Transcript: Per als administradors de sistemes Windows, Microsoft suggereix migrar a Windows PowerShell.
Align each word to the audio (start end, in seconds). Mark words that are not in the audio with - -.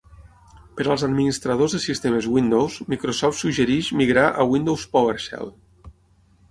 Per 0.77 0.85
als 0.93 1.03
administradors 1.07 1.75
de 1.77 1.81
sistemes 1.83 2.29
Windows, 2.37 2.79
Microsoft 2.95 3.41
suggereix 3.45 3.93
migrar 4.03 4.27
a 4.45 4.49
Windows 4.55 4.89
PowerShell. 4.97 5.55